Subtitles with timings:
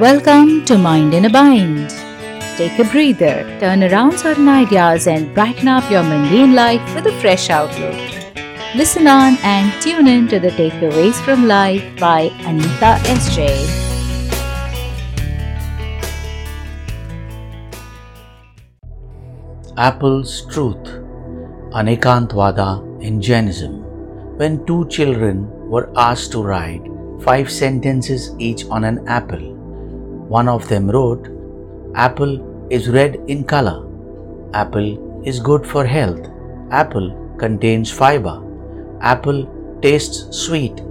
[0.00, 1.90] Welcome to Mind in a Bind.
[2.56, 7.20] Take a breather, turn around certain ideas, and brighten up your mundane life with a
[7.20, 8.00] fresh outlook.
[8.74, 13.68] Listen on and tune in to the Takeaways from Life by Anita S.J.
[19.76, 20.88] Apple's Truth
[21.76, 23.82] Anekantvada in Jainism.
[24.38, 26.80] When two children were asked to write
[27.20, 29.51] five sentences each on an apple,
[30.32, 31.28] one of them wrote,
[31.94, 32.34] Apple
[32.70, 33.78] is red in color.
[34.54, 36.28] Apple is good for health.
[36.70, 37.08] Apple
[37.38, 38.36] contains fiber.
[39.00, 39.40] Apple
[39.82, 40.82] tastes sweet.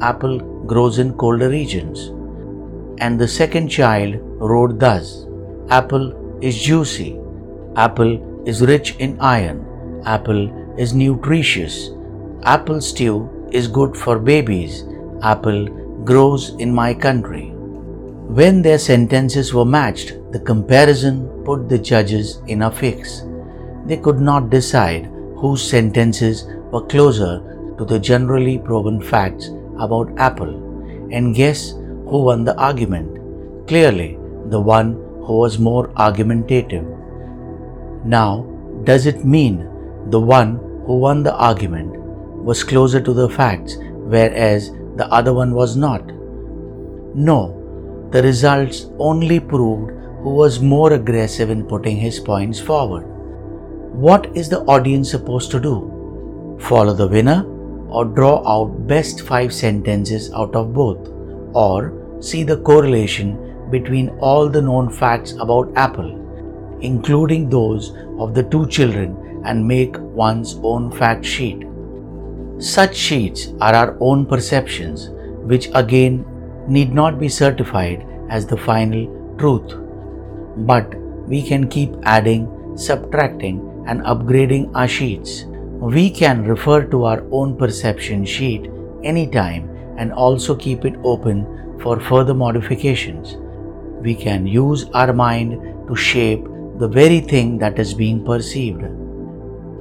[0.00, 0.38] Apple
[0.72, 2.10] grows in colder regions.
[2.98, 4.16] And the second child
[4.50, 5.26] wrote thus
[5.68, 7.18] Apple is juicy.
[7.76, 8.14] Apple
[8.46, 9.58] is rich in iron.
[10.04, 10.42] Apple
[10.78, 11.90] is nutritious.
[12.44, 14.84] Apple stew is good for babies.
[15.22, 15.66] Apple
[16.04, 17.55] grows in my country.
[18.28, 23.22] When their sentences were matched, the comparison put the judges in a fix.
[23.86, 25.06] They could not decide
[25.36, 27.38] whose sentences were closer
[27.78, 30.50] to the generally proven facts about Apple.
[31.12, 33.68] And guess who won the argument?
[33.68, 36.84] Clearly, the one who was more argumentative.
[38.04, 38.42] Now,
[38.82, 39.68] does it mean
[40.10, 45.54] the one who won the argument was closer to the facts, whereas the other one
[45.54, 46.04] was not?
[47.14, 47.55] No,
[48.16, 49.90] the results only proved
[50.22, 53.04] who was more aggressive in putting his points forward.
[54.06, 56.58] What is the audience supposed to do?
[56.58, 57.44] Follow the winner
[57.88, 61.10] or draw out best 5 sentences out of both
[61.52, 63.34] or see the correlation
[63.70, 66.12] between all the known facts about Apple
[66.80, 71.66] including those of the two children, and make one's own fact sheet.
[72.58, 75.08] Such sheets are our own perceptions,
[75.52, 76.24] which again
[76.68, 79.74] need not be certified as the final truth.
[80.58, 80.94] But
[81.28, 85.44] we can keep adding, subtracting, and upgrading our sheets.
[85.80, 88.70] We can refer to our own perception sheet
[89.04, 89.68] anytime
[89.98, 93.36] and also keep it open for further modifications.
[94.02, 96.44] We can use our mind to shape
[96.78, 98.84] the very thing that is being perceived.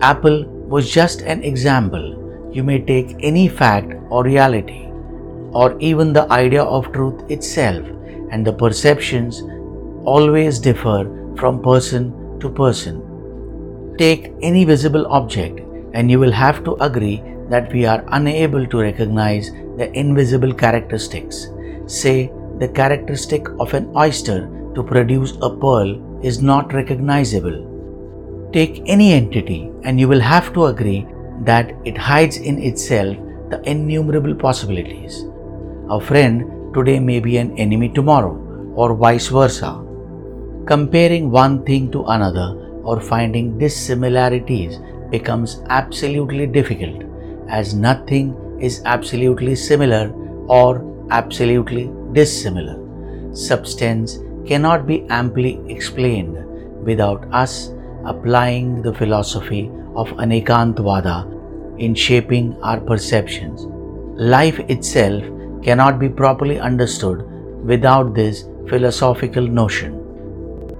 [0.00, 2.50] Apple was just an example.
[2.52, 4.88] You may take any fact or reality,
[5.54, 7.86] or even the idea of truth itself,
[8.30, 9.42] and the perceptions
[10.04, 11.04] always differ
[11.36, 13.00] from person to person.
[13.96, 15.60] Take any visible object,
[15.92, 21.48] and you will have to agree that we are unable to recognize the invisible characteristics.
[21.86, 28.50] Say, the characteristic of an oyster to produce a pearl is not recognizable.
[28.52, 31.06] Take any entity and you will have to agree
[31.42, 33.16] that it hides in itself
[33.50, 35.24] the innumerable possibilities.
[35.90, 38.34] A friend today may be an enemy tomorrow,
[38.74, 39.84] or vice versa.
[40.66, 44.78] Comparing one thing to another or finding dissimilarities
[45.10, 47.02] becomes absolutely difficult
[47.48, 50.10] as nothing is absolutely similar
[50.48, 52.80] or absolutely dissimilar.
[53.34, 56.38] Substance cannot be amply explained
[56.82, 57.72] without us
[58.06, 63.66] applying the philosophy of Anekantvada in shaping our perceptions.
[64.16, 65.24] Life itself
[65.64, 67.22] cannot be properly understood
[67.64, 70.00] without this philosophical notion.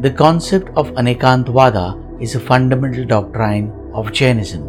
[0.00, 4.62] The concept of Anekantvada is a fundamental doctrine of Jainism.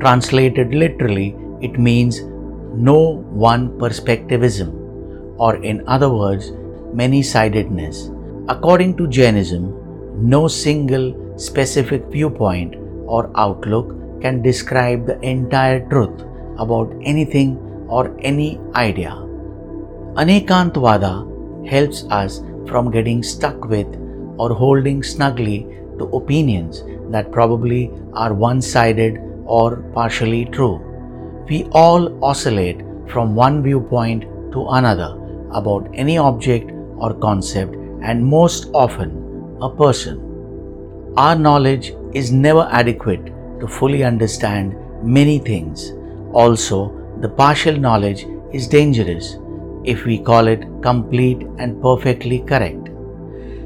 [0.00, 2.20] Translated literally, it means
[2.74, 4.72] no one perspectivism,
[5.38, 6.52] or in other words,
[6.92, 8.10] many sidedness.
[8.48, 9.72] According to Jainism,
[10.16, 12.74] no single specific viewpoint
[13.06, 16.24] or outlook can describe the entire truth
[16.58, 17.58] about anything
[17.98, 19.12] or any idea.
[20.22, 21.12] Anekantvada
[21.68, 23.86] helps us from getting stuck with
[24.38, 25.58] or holding snugly
[25.98, 30.76] to opinions that probably are one sided or partially true.
[31.48, 34.22] We all oscillate from one viewpoint
[34.52, 35.10] to another
[35.50, 39.10] about any object or concept and most often
[39.60, 40.20] a person.
[41.16, 43.26] Our knowledge is never adequate
[43.60, 45.92] to fully understand many things.
[46.32, 49.36] Also, the partial knowledge is dangerous
[49.84, 52.88] if we call it complete and perfectly correct.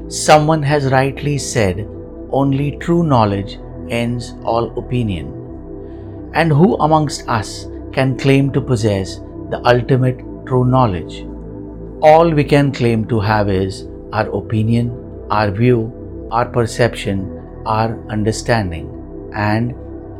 [0.09, 1.87] Someone has rightly said,
[2.31, 3.59] only true knowledge
[3.89, 5.33] ends all opinion.
[6.33, 9.17] And who amongst us can claim to possess
[9.49, 11.25] the ultimate true knowledge?
[12.01, 14.91] all we can claim to have is our opinion,
[15.31, 15.91] our view,
[16.31, 18.85] our perception, our understanding,
[19.33, 19.73] and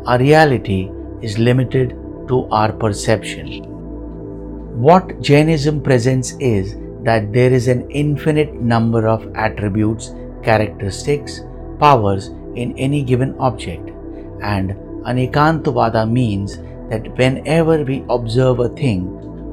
[0.07, 0.89] our reality
[1.21, 1.95] is limited
[2.27, 3.63] to our perception.
[4.81, 10.13] What Jainism presents is that there is an infinite number of attributes,
[10.43, 11.41] characteristics,
[11.79, 13.89] powers in any given object,
[14.41, 14.71] and
[15.05, 16.57] Anekantavada means
[16.89, 19.05] that whenever we observe a thing,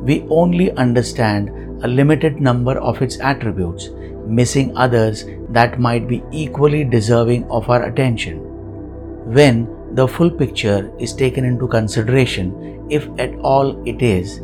[0.04, 1.50] we only understand
[1.84, 3.90] a limited number of its attributes,
[4.26, 8.38] missing others that might be equally deserving of our attention.
[9.32, 14.40] When the full picture is taken into consideration, if at all it is,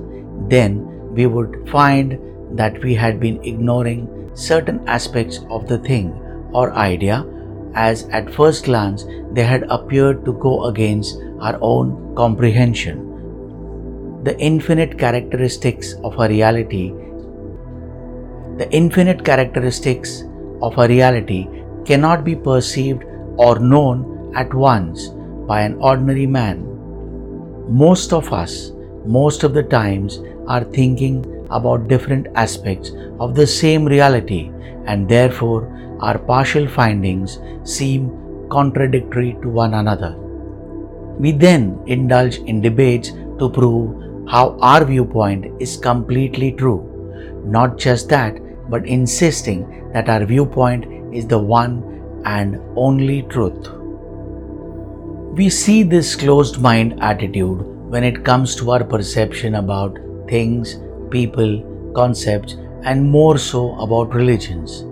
[0.49, 2.19] then we would find
[2.56, 6.12] that we had been ignoring certain aspects of the thing
[6.52, 7.26] or idea
[7.75, 13.06] as at first glance they had appeared to go against our own comprehension.
[14.23, 16.93] The infinite characteristics of a reality
[18.58, 20.25] the infinite characteristics
[20.61, 21.49] of a reality
[21.87, 23.05] cannot be perceived
[23.38, 25.12] or known at once
[25.50, 26.58] by an ordinary man.
[27.69, 28.73] Most of us,
[29.05, 31.17] most of the times, are thinking
[31.50, 34.50] about different aspects of the same reality,
[34.87, 35.62] and therefore
[36.00, 38.11] our partial findings seem
[38.50, 40.12] contradictory to one another.
[41.19, 43.11] We then indulge in debates
[43.41, 46.81] to prove how our viewpoint is completely true.
[47.44, 51.75] Not just that, but insisting that our viewpoint is the one
[52.25, 53.80] and only truth.
[55.32, 59.97] We see this closed mind attitude when it comes to our perception about
[60.29, 64.82] things, people, concepts, and more so about religions.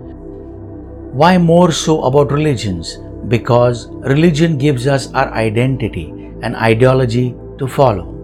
[1.11, 2.99] Why more so about religions?
[3.27, 6.09] Because religion gives us our identity
[6.41, 8.15] and ideology to follow.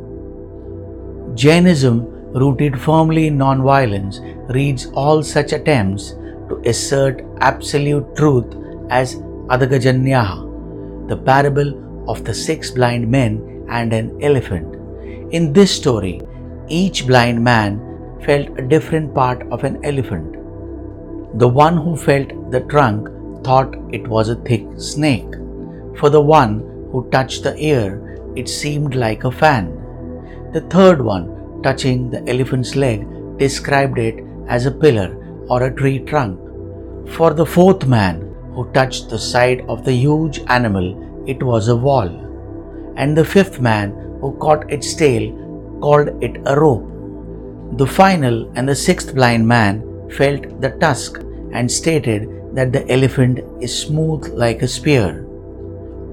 [1.35, 6.11] Jainism rooted firmly in non-violence, reads all such attempts
[6.47, 8.55] to assert absolute truth
[8.89, 9.17] as
[9.47, 14.75] Andhagajanyaya, the parable of the six blind men and an elephant.
[15.31, 16.21] In this story,
[16.67, 17.79] each blind man
[18.25, 20.33] felt a different part of an elephant.
[21.39, 23.09] The one who felt the trunk
[23.43, 25.33] thought it was a thick snake.
[25.97, 26.59] For the one
[26.91, 29.67] who touched the ear, it seemed like a fan.
[30.53, 33.05] The third one touching the elephant's leg
[33.37, 35.15] described it as a pillar
[35.49, 36.39] or a tree trunk.
[37.09, 41.75] For the fourth man who touched the side of the huge animal, it was a
[41.75, 42.07] wall.
[42.97, 43.91] And the fifth man
[44.21, 45.31] who caught its tail
[45.81, 46.91] called it a rope.
[47.77, 51.19] The final and the sixth blind man felt the tusk
[51.51, 55.25] and stated that the elephant is smooth like a spear.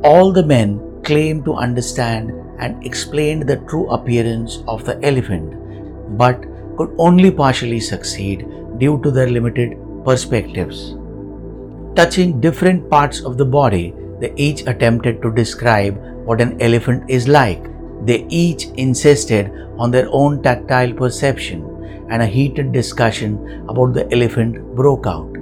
[0.02, 5.54] All the men claimed to understand and explained the true appearance of the elephant,
[6.16, 6.44] but
[6.76, 8.46] could only partially succeed
[8.78, 10.96] due to their limited perspectives.
[11.94, 17.26] Touching different parts of the body, they each attempted to describe what an elephant is
[17.26, 17.64] like.
[18.06, 21.64] They each insisted on their own tactile perception,
[22.08, 25.36] and a heated discussion about the elephant broke out,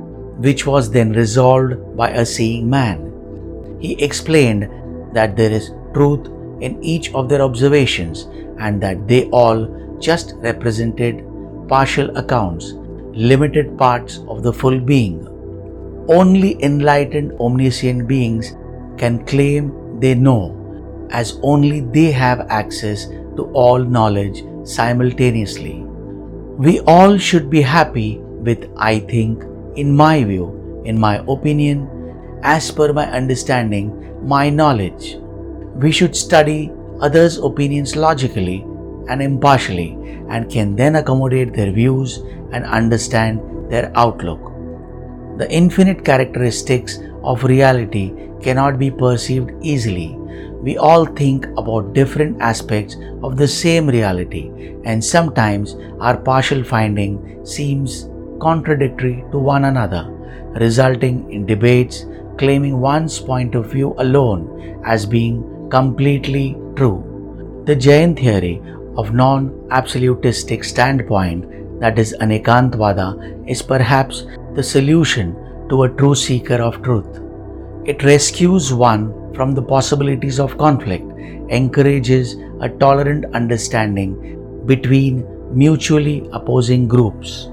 [0.46, 3.78] which was then resolved by a seeing man.
[3.80, 4.70] He explained
[5.12, 6.28] that there is truth
[6.60, 8.28] in each of their observations
[8.58, 9.66] and that they all
[9.98, 11.26] just represented
[11.68, 12.72] partial accounts,
[13.12, 15.26] limited parts of the full being.
[16.08, 18.54] Only enlightened omniscient beings
[19.00, 20.42] can claim they know,
[21.10, 23.06] as only they have access
[23.36, 25.76] to all knowledge simultaneously.
[26.66, 29.42] We all should be happy with I think,
[29.76, 31.88] in my view, in my opinion,
[32.42, 33.88] as per my understanding,
[34.22, 35.16] my knowledge.
[35.76, 38.66] We should study others' opinions logically
[39.08, 39.96] and impartially
[40.28, 42.18] and can then accommodate their views
[42.52, 43.40] and understand
[43.70, 44.52] their outlook.
[45.38, 50.16] The infinite characteristics of reality cannot be perceived easily.
[50.62, 54.50] We all think about different aspects of the same reality,
[54.84, 58.08] and sometimes our partial finding seems
[58.40, 60.04] contradictory to one another,
[60.54, 62.06] resulting in debates
[62.38, 67.62] claiming one's point of view alone as being completely true.
[67.66, 68.62] The Jain theory
[68.96, 75.36] of non-absolutistic standpoint that is Anekantavada is perhaps the solution
[75.68, 77.20] to a true seeker of truth.
[77.86, 81.10] It rescues one from the possibilities of conflict,
[81.48, 87.48] encourages a tolerant understanding between mutually opposing groups.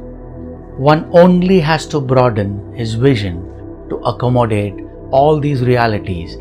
[0.77, 3.41] One only has to broaden his vision
[3.89, 4.75] to accommodate
[5.11, 6.37] all these realities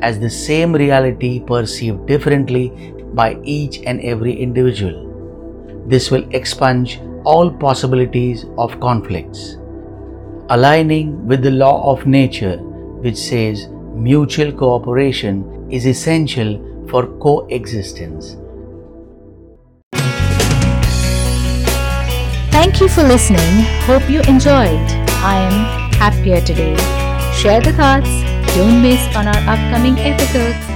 [0.00, 5.06] as the same reality perceived differently by each and every individual.
[5.86, 9.56] This will expunge all possibilities of conflicts.
[10.50, 12.60] Aligning with the law of nature,
[13.02, 18.36] which says mutual cooperation is essential for coexistence.
[22.50, 23.64] Thank you for listening.
[23.84, 24.86] Hope you enjoyed.
[25.22, 26.76] I am happier today.
[27.34, 28.10] Share the thoughts.
[28.54, 30.69] Don't miss on our upcoming episodes.